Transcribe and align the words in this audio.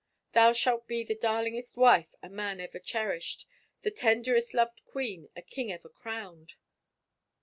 Thou 0.33 0.51
shalt 0.51 0.87
be 0.87 1.03
the 1.03 1.13
darlingest 1.13 1.77
wife 1.77 2.15
a 2.23 2.27
man 2.31 2.59
ever 2.59 2.79
cherished, 2.79 3.45
the 3.83 3.91
tenderest 3.91 4.51
loved 4.51 4.83
queen 4.83 5.29
a 5.35 5.43
king 5.43 5.71
ever 5.71 5.89
crowned." 5.89 6.53